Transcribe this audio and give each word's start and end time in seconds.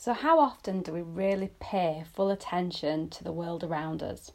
So, 0.00 0.12
how 0.12 0.38
often 0.38 0.82
do 0.82 0.92
we 0.92 1.02
really 1.02 1.50
pay 1.58 2.04
full 2.14 2.30
attention 2.30 3.10
to 3.10 3.24
the 3.24 3.32
world 3.32 3.64
around 3.64 4.00
us? 4.00 4.30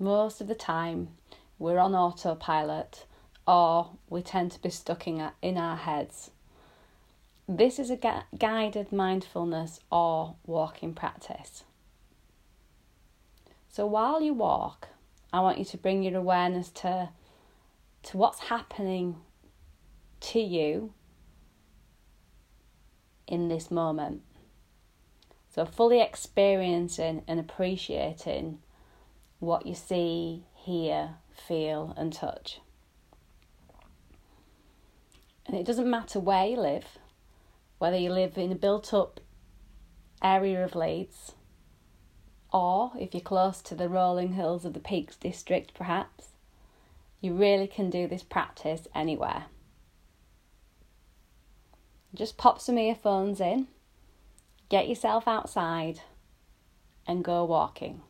Most 0.00 0.40
of 0.40 0.48
the 0.48 0.56
time, 0.56 1.10
we're 1.56 1.78
on 1.78 1.94
autopilot 1.94 3.06
or 3.46 3.90
we 4.10 4.20
tend 4.20 4.50
to 4.50 4.60
be 4.60 4.70
stuck 4.70 5.06
in, 5.06 5.30
in 5.42 5.58
our 5.58 5.76
heads. 5.76 6.32
This 7.48 7.78
is 7.78 7.88
a 7.88 7.96
gu- 7.96 8.26
guided 8.36 8.90
mindfulness 8.90 9.78
or 9.92 10.34
walking 10.44 10.92
practice. 10.92 11.62
So 13.68 13.86
while 13.86 14.20
you 14.20 14.34
walk, 14.34 14.88
I 15.32 15.38
want 15.38 15.58
you 15.58 15.64
to 15.66 15.78
bring 15.78 16.02
your 16.02 16.16
awareness 16.16 16.70
to, 16.82 17.10
to 18.02 18.16
what's 18.16 18.40
happening 18.40 19.18
to 20.18 20.40
you 20.40 20.92
in 23.26 23.48
this 23.48 23.70
moment. 23.70 24.22
So, 25.48 25.64
fully 25.64 26.00
experiencing 26.00 27.22
and 27.26 27.40
appreciating 27.40 28.58
what 29.38 29.66
you 29.66 29.74
see, 29.74 30.44
hear, 30.54 31.16
feel, 31.30 31.94
and 31.96 32.12
touch. 32.12 32.60
And 35.46 35.56
it 35.56 35.64
doesn't 35.64 35.88
matter 35.88 36.18
where 36.18 36.46
you 36.46 36.56
live, 36.56 36.98
whether 37.78 37.96
you 37.96 38.10
live 38.10 38.36
in 38.36 38.52
a 38.52 38.56
built 38.56 38.92
up 38.92 39.20
area 40.22 40.64
of 40.64 40.74
Leeds, 40.74 41.32
or 42.52 42.92
if 42.98 43.14
you're 43.14 43.20
close 43.20 43.60
to 43.62 43.74
the 43.74 43.88
rolling 43.88 44.32
hills 44.32 44.64
of 44.64 44.72
the 44.72 44.80
Peaks 44.80 45.16
District, 45.16 45.74
perhaps, 45.74 46.30
you 47.20 47.34
really 47.34 47.66
can 47.66 47.90
do 47.90 48.06
this 48.06 48.22
practice 48.22 48.88
anywhere. 48.94 49.46
Just 52.16 52.38
pop 52.38 52.62
some 52.62 52.78
earphones 52.78 53.42
in, 53.42 53.66
get 54.70 54.88
yourself 54.88 55.28
outside, 55.28 56.00
and 57.06 57.22
go 57.22 57.44
walking. 57.44 58.00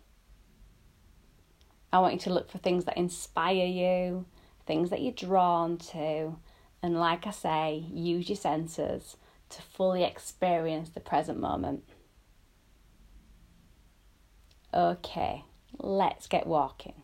I 1.92 1.98
want 1.98 2.14
you 2.14 2.20
to 2.20 2.32
look 2.32 2.48
for 2.48 2.58
things 2.58 2.84
that 2.84 2.96
inspire 2.96 3.66
you, 3.66 4.26
things 4.64 4.90
that 4.90 5.02
you're 5.02 5.12
drawn 5.12 5.76
to, 5.78 6.36
and 6.84 7.00
like 7.00 7.26
I 7.26 7.32
say, 7.32 7.84
use 7.92 8.28
your 8.28 8.36
senses 8.36 9.16
to 9.48 9.60
fully 9.60 10.04
experience 10.04 10.90
the 10.90 11.00
present 11.00 11.40
moment. 11.40 11.82
Okay, 14.72 15.44
let's 15.78 16.28
get 16.28 16.46
walking. 16.46 17.02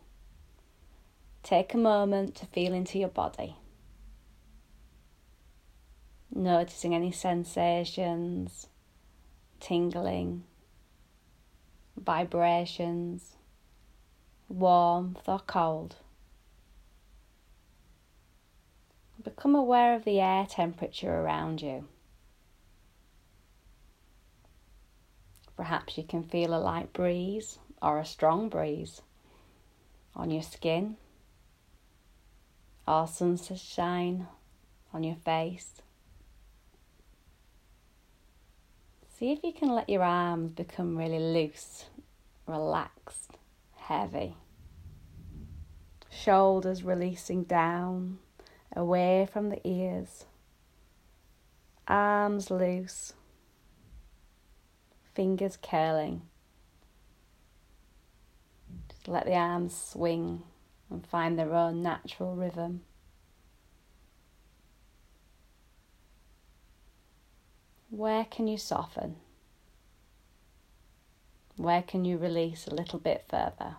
Take 1.43 1.75
a 1.75 1.79
moment 1.79 2.37
to 2.37 2.47
feel 2.47 2.73
into 2.73 3.01
your 3.01 3.09
body. 3.09 3.57
Noticing 6.35 6.95
any 6.95 7.13
sensations, 7.13 8.67
tingling, 9.61 10.45
vibrations, 11.97 13.37
warmth 14.49 15.29
or 15.29 15.41
cold. 15.41 15.97
Become 19.23 19.55
aware 19.55 19.95
of 19.95 20.05
the 20.05 20.21
air 20.21 20.47
temperature 20.47 21.15
around 21.15 21.63
you. 21.63 21.87
Perhaps 25.57 25.97
you 25.97 26.03
can 26.03 26.25
feel 26.25 26.55
a 26.55 26.59
light 26.59 26.93
breeze 26.93 27.59
or 27.81 27.99
a 27.99 28.05
strong 28.05 28.49
breeze 28.49 29.03
on 30.17 30.31
your 30.31 30.43
skin 30.43 30.97
or 32.89 33.07
sunshine 33.07 34.27
on 34.93 35.05
your 35.05 35.17
face. 35.17 35.83
See 39.23 39.31
if 39.31 39.45
you 39.45 39.53
can 39.53 39.69
let 39.69 39.89
your 39.89 40.03
arms 40.03 40.51
become 40.51 40.99
really 40.99 41.21
loose, 41.21 41.85
relaxed, 42.49 43.39
heavy. 43.77 44.35
Shoulders 46.11 46.83
releasing 46.83 47.45
down 47.45 48.19
away 48.75 49.29
from 49.33 49.51
the 49.51 49.61
ears, 49.65 50.25
arms 51.87 52.51
loose, 52.51 53.13
fingers 55.15 55.57
curling. 55.57 56.23
Just 58.89 59.07
let 59.07 59.25
the 59.25 59.37
arms 59.37 59.73
swing 59.73 60.43
and 60.91 61.07
find 61.07 61.39
their 61.39 61.55
own 61.55 61.81
natural 61.81 62.35
rhythm. 62.35 62.81
Where 67.93 68.25
can 68.25 68.49
you 68.49 68.57
soften? 68.57 69.17
Where 71.63 71.83
can 71.83 72.05
you 72.05 72.19
release 72.19 72.67
a 72.67 72.75
little 72.75 72.99
bit 72.99 73.25
further? 73.29 73.77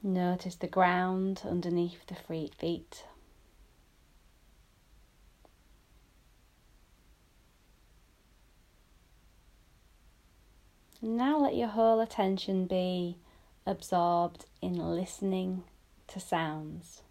Notice 0.00 0.54
the 0.54 0.68
ground 0.68 1.42
underneath 1.44 2.06
the 2.06 2.14
free 2.14 2.52
feet. 2.56 3.04
Now 11.02 11.36
let 11.36 11.56
your 11.56 11.66
whole 11.66 11.98
attention 11.98 12.66
be 12.66 13.18
absorbed 13.66 14.46
in 14.62 14.74
listening 14.74 15.64
to 16.06 16.20
sounds. 16.20 17.02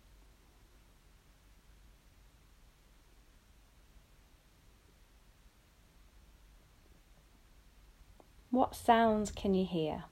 What 8.52 8.74
sounds 8.74 9.32
can 9.32 9.54
you 9.54 9.66
hear? 9.66 10.06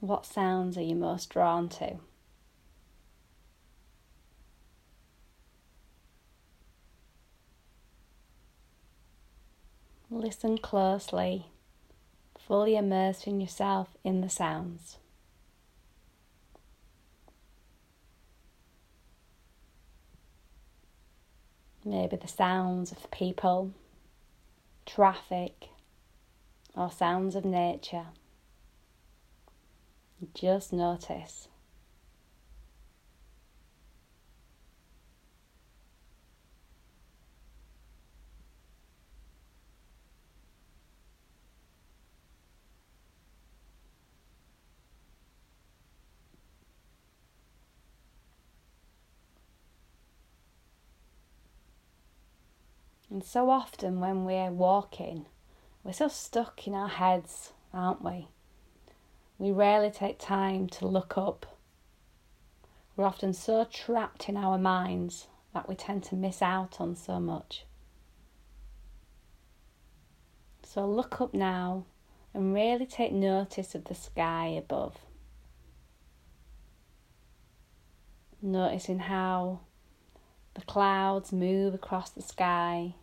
What 0.00 0.24
sounds 0.24 0.78
are 0.78 0.82
you 0.82 0.94
most 0.94 1.28
drawn 1.28 1.68
to? 1.70 1.96
Listen 10.08 10.58
closely, 10.58 11.46
fully 12.50 12.74
immersing 12.74 13.40
yourself 13.40 13.96
in 14.02 14.22
the 14.22 14.28
sounds. 14.28 14.98
Maybe 21.84 22.16
the 22.16 22.26
sounds 22.26 22.90
of 22.90 23.08
people, 23.12 23.70
traffic, 24.84 25.68
or 26.74 26.90
sounds 26.90 27.36
of 27.36 27.44
nature. 27.44 28.06
Just 30.34 30.72
notice. 30.72 31.46
And 53.10 53.24
so 53.24 53.50
often 53.50 53.98
when 53.98 54.24
we're 54.24 54.52
walking, 54.52 55.26
we're 55.82 55.92
so 55.92 56.06
stuck 56.06 56.66
in 56.68 56.74
our 56.74 56.88
heads, 56.88 57.52
aren't 57.74 58.04
we? 58.04 58.28
We 59.36 59.50
rarely 59.50 59.90
take 59.90 60.18
time 60.18 60.68
to 60.68 60.86
look 60.86 61.18
up. 61.18 61.58
We're 62.94 63.06
often 63.06 63.32
so 63.32 63.64
trapped 63.64 64.28
in 64.28 64.36
our 64.36 64.58
minds 64.58 65.26
that 65.52 65.68
we 65.68 65.74
tend 65.74 66.04
to 66.04 66.14
miss 66.14 66.40
out 66.40 66.80
on 66.80 66.94
so 66.94 67.18
much. 67.18 67.64
So 70.62 70.86
look 70.86 71.20
up 71.20 71.34
now 71.34 71.86
and 72.32 72.54
really 72.54 72.86
take 72.86 73.12
notice 73.12 73.74
of 73.74 73.86
the 73.86 73.94
sky 73.94 74.46
above. 74.48 74.98
Noticing 78.40 79.00
how 79.00 79.60
the 80.54 80.60
clouds 80.60 81.32
move 81.32 81.74
across 81.74 82.10
the 82.10 82.22
sky, 82.22 82.94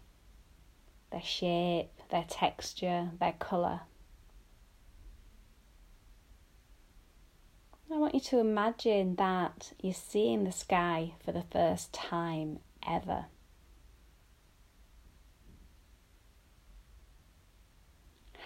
their 1.12 1.22
shape, 1.22 1.92
their 2.10 2.26
texture, 2.28 3.12
their 3.20 3.34
colour. 3.34 3.82
I 7.92 7.98
want 7.98 8.14
you 8.14 8.20
to 8.20 8.40
imagine 8.40 9.16
that 9.16 9.72
you're 9.82 9.94
seeing 9.94 10.44
the 10.44 10.52
sky 10.52 11.14
for 11.24 11.32
the 11.32 11.46
first 11.52 11.94
time 11.94 12.60
ever. 12.86 13.26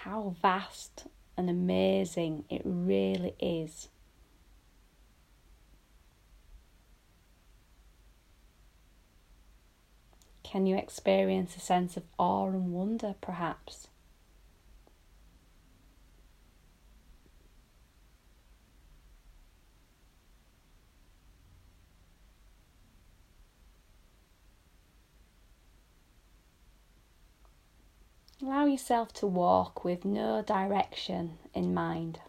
How 0.04 0.36
vast 0.42 1.08
and 1.36 1.50
amazing 1.50 2.46
it 2.50 2.62
really 2.64 3.34
is. 3.40 3.90
Can 10.52 10.66
you 10.66 10.76
experience 10.76 11.56
a 11.56 11.62
sense 11.62 11.96
of 11.96 12.04
awe 12.18 12.48
and 12.48 12.74
wonder, 12.74 13.16
perhaps? 13.22 13.88
Allow 28.42 28.66
yourself 28.66 29.14
to 29.14 29.28
walk 29.28 29.86
with 29.86 30.04
no 30.04 30.42
direction 30.42 31.38
in 31.54 31.74
mind, 31.74 32.20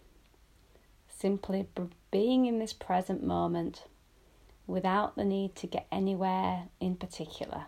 simply 1.08 1.66
being 2.12 2.46
in 2.46 2.60
this 2.60 2.72
present 2.72 3.24
moment 3.24 3.82
without 4.68 5.16
the 5.16 5.24
need 5.24 5.56
to 5.56 5.66
get 5.66 5.88
anywhere 5.90 6.68
in 6.78 6.94
particular. 6.94 7.64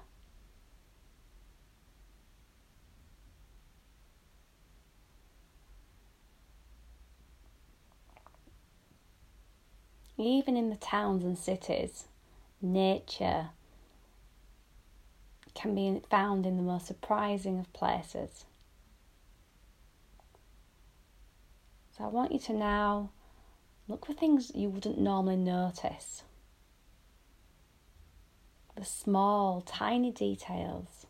Even 10.17 10.57
in 10.57 10.71
the 10.71 10.77
towns 10.77 11.25
and 11.25 11.37
cities, 11.37 12.05
nature 12.63 13.49
can 15.55 15.75
be 15.75 16.01
found 16.09 16.47
in 16.47 16.57
the 16.57 16.63
most 16.63 16.87
surprising 16.87 17.59
of 17.59 17.73
places. 17.73 18.45
So 21.97 22.05
I 22.05 22.09
want 22.09 22.33
you 22.33 22.39
to 22.41 22.53
now 22.53 23.11
look 23.87 24.07
for 24.07 24.13
things 24.13 24.53
you 24.55 24.69
wouldn't 24.69 24.99
normally 24.99 25.37
notice. 25.37 26.23
The 28.77 28.85
small, 28.85 29.61
tiny 29.61 30.11
details. 30.11 31.07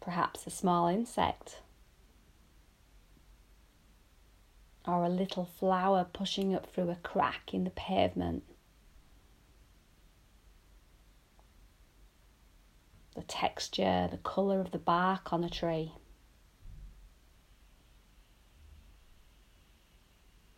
Perhaps 0.00 0.46
a 0.46 0.50
small 0.50 0.88
insect 0.88 1.60
or 4.86 5.04
a 5.04 5.08
little 5.08 5.44
flower 5.44 6.06
pushing 6.12 6.54
up 6.54 6.66
through 6.72 6.90
a 6.90 6.96
crack 6.96 7.52
in 7.52 7.64
the 7.64 7.70
pavement. 7.70 8.44
The 13.14 13.22
texture, 13.22 14.08
the 14.10 14.18
colour 14.18 14.60
of 14.60 14.70
the 14.70 14.78
bark 14.78 15.32
on 15.32 15.42
a 15.42 15.50
tree. 15.50 15.92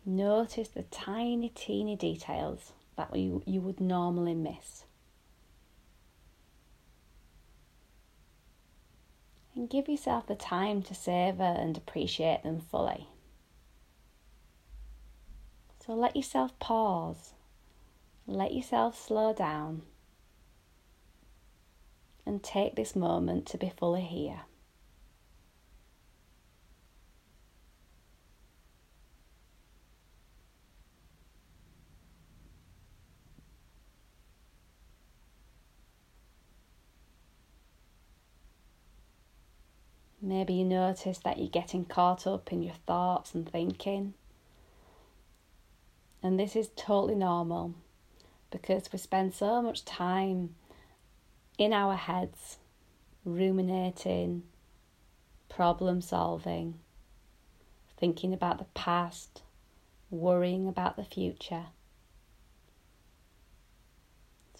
Notice 0.05 0.69
the 0.69 0.83
tiny, 0.83 1.49
teeny 1.49 1.95
details 1.95 2.73
that 2.97 3.15
you, 3.15 3.43
you 3.45 3.61
would 3.61 3.79
normally 3.79 4.33
miss. 4.33 4.85
And 9.55 9.69
give 9.69 9.87
yourself 9.87 10.27
the 10.27 10.35
time 10.35 10.81
to 10.83 10.95
savour 10.95 11.43
and 11.43 11.77
appreciate 11.77 12.43
them 12.43 12.59
fully. 12.59 13.07
So 15.89 15.95
let 15.95 16.15
yourself 16.15 16.51
pause, 16.59 17.33
let 18.27 18.53
yourself 18.53 18.95
slow 18.95 19.33
down, 19.33 19.81
and 22.27 22.43
take 22.43 22.75
this 22.75 22.95
moment 22.95 23.47
to 23.47 23.57
be 23.57 23.71
fully 23.75 24.01
here. 24.01 24.41
Maybe 40.21 40.53
you 40.53 40.65
notice 40.65 41.17
that 41.17 41.39
you're 41.39 41.47
getting 41.47 41.83
caught 41.83 42.27
up 42.27 42.53
in 42.53 42.61
your 42.61 42.75
thoughts 42.85 43.33
and 43.33 43.51
thinking. 43.51 44.13
And 46.21 46.39
this 46.39 46.55
is 46.55 46.69
totally 46.75 47.15
normal 47.15 47.75
because 48.51 48.91
we 48.91 48.99
spend 48.99 49.33
so 49.33 49.61
much 49.61 49.85
time 49.85 50.55
in 51.57 51.71
our 51.71 51.95
heads, 51.95 52.57
ruminating, 53.23 54.43
problem 55.47 56.01
solving, 56.01 56.75
thinking 57.97 58.33
about 58.33 58.57
the 58.57 58.65
past, 58.73 59.43
worrying 60.09 60.67
about 60.67 60.97
the 60.97 61.03
future. 61.03 61.67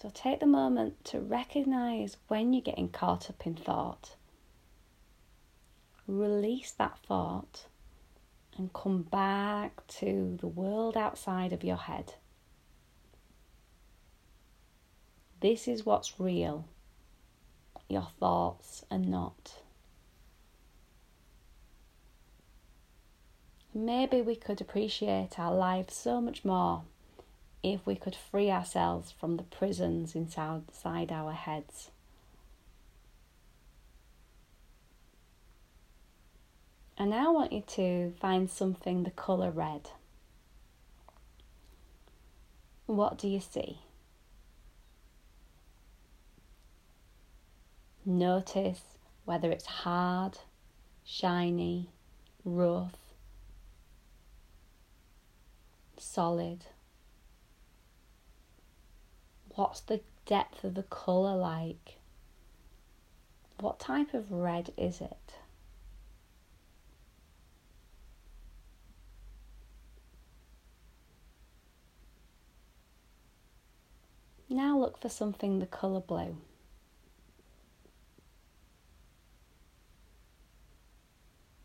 So 0.00 0.10
take 0.14 0.40
the 0.40 0.46
moment 0.46 1.04
to 1.06 1.20
recognize 1.20 2.16
when 2.28 2.54
you're 2.54 2.62
getting 2.62 2.88
caught 2.88 3.28
up 3.28 3.46
in 3.46 3.54
thought. 3.54 4.16
Release 6.06 6.70
that 6.72 6.98
thought 7.06 7.66
and 8.56 8.72
come 8.72 9.02
back 9.02 9.86
to 9.86 10.36
the 10.40 10.46
world 10.46 10.96
outside 10.96 11.52
of 11.52 11.64
your 11.64 11.76
head. 11.76 12.14
This 15.40 15.66
is 15.66 15.86
what's 15.86 16.20
real. 16.20 16.66
Your 17.88 18.08
thoughts 18.18 18.84
are 18.90 18.98
not. 18.98 19.62
Maybe 23.72 24.20
we 24.20 24.36
could 24.36 24.60
appreciate 24.60 25.38
our 25.38 25.54
lives 25.54 25.94
so 25.94 26.20
much 26.20 26.44
more 26.44 26.82
if 27.62 27.86
we 27.86 27.94
could 27.94 28.16
free 28.16 28.50
ourselves 28.50 29.12
from 29.12 29.36
the 29.36 29.44
prisons 29.44 30.14
inside 30.14 31.12
our 31.12 31.32
heads. 31.32 31.90
And 37.00 37.08
now 37.08 37.30
I 37.30 37.32
want 37.32 37.52
you 37.54 37.62
to 37.62 38.12
find 38.20 38.50
something 38.50 39.04
the 39.04 39.10
colour 39.10 39.50
red. 39.50 39.88
What 42.84 43.16
do 43.16 43.26
you 43.26 43.40
see? 43.40 43.78
Notice 48.04 48.82
whether 49.24 49.50
it's 49.50 49.64
hard, 49.64 50.40
shiny, 51.02 51.88
rough, 52.44 53.14
solid. 55.96 56.66
What's 59.54 59.80
the 59.80 60.02
depth 60.26 60.64
of 60.64 60.74
the 60.74 60.82
colour 60.82 61.34
like? 61.34 61.96
What 63.58 63.80
type 63.80 64.12
of 64.12 64.30
red 64.30 64.74
is 64.76 65.00
it? 65.00 65.39
Now 74.52 74.76
look 74.76 75.00
for 75.00 75.08
something 75.08 75.60
the 75.60 75.66
colour 75.66 76.00
blue. 76.00 76.36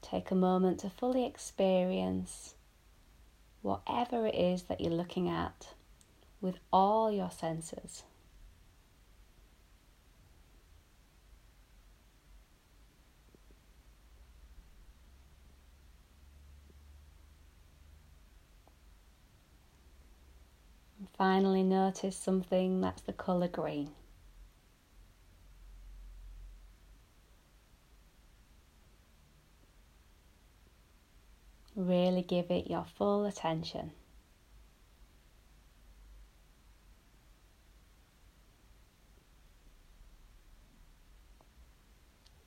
Take 0.04 0.30
a 0.30 0.36
moment 0.36 0.82
to 0.82 0.92
fully 0.92 1.26
experience 1.26 2.54
whatever 3.64 4.28
it 4.28 4.36
is 4.36 4.64
that 4.64 4.80
you're 4.80 4.94
looking 4.94 5.28
at 5.28 5.70
with 6.40 6.60
all 6.72 7.12
your 7.12 7.32
senses. 7.32 8.04
Finally, 21.18 21.64
notice 21.64 22.18
something 22.18 22.82
that's 22.82 23.02
the 23.04 23.14
colour 23.14 23.48
green. 23.48 23.90
Really 31.74 32.22
give 32.22 32.52
it 32.52 32.70
your 32.70 32.86
full 32.98 33.24
attention. 33.24 33.92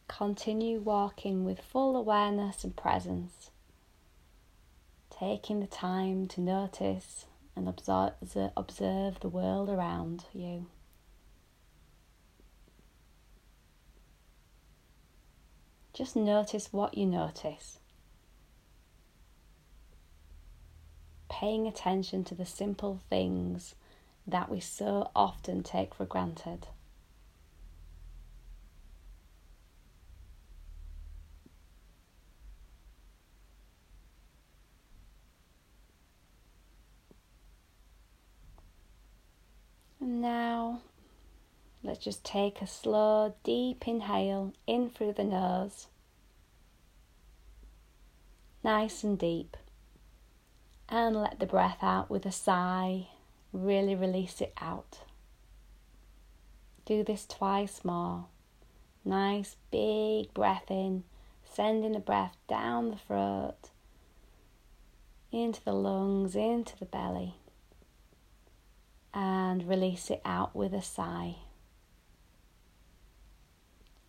Continue 0.09 0.81
walking 0.81 1.45
with 1.45 1.61
full 1.61 1.97
awareness 1.97 2.65
and 2.65 2.77
presence, 2.77 3.51
taking 5.11 5.61
the 5.61 5.67
time 5.67 6.27
to 6.29 6.41
notice 6.43 7.25
and 7.59 7.69
observe, 7.69 8.12
observe 8.57 9.19
the 9.21 9.29
world 9.29 9.69
around 9.69 10.25
you. 10.33 10.67
Just 15.93 16.15
notice 16.15 16.73
what 16.73 16.97
you 16.97 17.05
notice. 17.05 17.81
Paying 21.29 21.67
attention 21.67 22.23
to 22.25 22.35
the 22.37 22.47
simple 22.47 23.00
things 23.11 23.75
that 24.25 24.49
we 24.49 24.61
so 24.61 25.11
often 25.17 25.65
take 25.65 25.95
for 25.95 26.05
granted. 26.05 26.69
And 40.09 40.23
now 40.23 40.81
let's 41.83 42.03
just 42.03 42.25
take 42.25 42.62
a 42.62 42.67
slow, 42.67 43.35
deep 43.45 43.87
inhale 43.87 44.55
in 44.67 44.88
through 44.88 45.12
the 45.12 45.23
nose. 45.23 45.88
Nice 48.65 49.05
and 49.05 49.19
deep. 49.19 49.55
And 50.88 51.15
let 51.15 51.38
the 51.41 51.45
breath 51.45 51.83
out 51.83 52.09
with 52.09 52.25
a 52.25 52.33
sigh. 52.33 53.09
Really 53.53 53.95
release 53.95 54.41
it 54.41 54.55
out. 54.59 55.00
Do 56.87 57.05
this 57.05 57.27
twice 57.27 57.85
more. 57.85 58.29
Nice 59.05 59.57
big 59.71 60.33
breath 60.33 60.71
in, 60.71 61.05
sending 61.45 61.93
the 61.93 62.00
breath 62.00 62.38
down 62.49 62.93
the 62.93 62.97
throat, 62.97 63.69
into 65.31 65.62
the 65.62 65.75
lungs, 65.75 66.35
into 66.35 66.79
the 66.79 66.87
belly 66.87 67.35
and 69.12 69.69
release 69.69 70.11
it 70.11 70.21
out 70.25 70.55
with 70.55 70.73
a 70.75 70.83
sigh. 70.83 71.37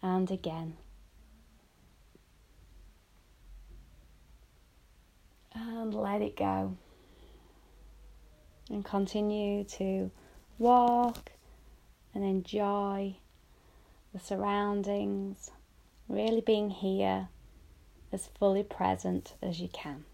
And 0.01 0.29
again. 0.31 0.77
And 5.53 5.93
let 5.93 6.21
it 6.21 6.37
go. 6.37 6.77
And 8.69 8.85
continue 8.85 9.63
to 9.63 10.11
walk 10.57 11.31
and 12.13 12.23
enjoy 12.23 13.15
the 14.13 14.19
surroundings, 14.19 15.51
really 16.07 16.41
being 16.41 16.69
here 16.69 17.29
as 18.11 18.29
fully 18.39 18.63
present 18.63 19.33
as 19.41 19.59
you 19.59 19.67
can. 19.67 20.05